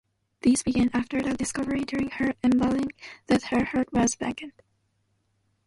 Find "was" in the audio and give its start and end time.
3.93-4.15